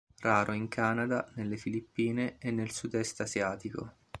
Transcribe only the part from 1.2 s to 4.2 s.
nelle Filippine e nel sudest asiatico.